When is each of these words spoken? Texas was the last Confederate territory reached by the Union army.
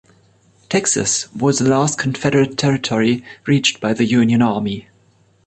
Texas 0.67 1.31
was 1.31 1.59
the 1.59 1.69
last 1.69 1.99
Confederate 1.99 2.57
territory 2.57 3.23
reached 3.45 3.79
by 3.79 3.93
the 3.93 4.03
Union 4.05 4.41
army. 4.41 4.87